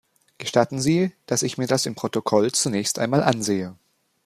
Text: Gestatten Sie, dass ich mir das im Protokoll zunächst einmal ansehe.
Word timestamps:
Gestatten 0.39 0.81
Sie, 0.81 1.11
dass 1.27 1.43
ich 1.43 1.59
mir 1.59 1.67
das 1.67 1.85
im 1.85 1.93
Protokoll 1.93 2.51
zunächst 2.51 2.97
einmal 2.97 3.21
ansehe. 3.21 3.77